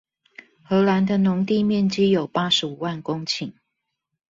[0.63, 3.53] 荷蘭的農地面積有八十五萬公頃